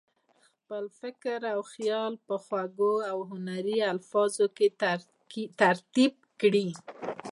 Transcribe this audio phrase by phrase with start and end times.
[0.45, 4.67] خپل فکر او خیال په خوږو او هنري الفاظو کې
[5.61, 6.67] ترتیب کړي.